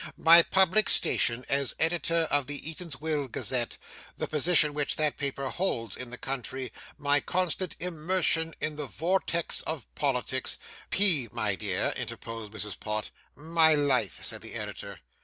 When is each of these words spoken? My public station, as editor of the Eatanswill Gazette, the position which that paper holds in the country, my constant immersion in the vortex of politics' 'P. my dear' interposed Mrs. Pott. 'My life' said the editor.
My 0.17 0.41
public 0.41 0.89
station, 0.89 1.45
as 1.47 1.75
editor 1.79 2.27
of 2.31 2.47
the 2.47 2.59
Eatanswill 2.61 3.27
Gazette, 3.31 3.77
the 4.17 4.25
position 4.27 4.73
which 4.73 4.95
that 4.95 5.15
paper 5.19 5.47
holds 5.51 5.95
in 5.95 6.09
the 6.09 6.17
country, 6.17 6.73
my 6.97 7.19
constant 7.19 7.75
immersion 7.79 8.55
in 8.59 8.77
the 8.77 8.87
vortex 8.87 9.61
of 9.61 9.85
politics' 9.93 10.57
'P. 10.89 11.27
my 11.31 11.53
dear' 11.53 11.93
interposed 11.97 12.51
Mrs. 12.51 12.79
Pott. 12.79 13.11
'My 13.35 13.75
life' 13.75 14.17
said 14.23 14.41
the 14.41 14.55
editor. 14.55 15.01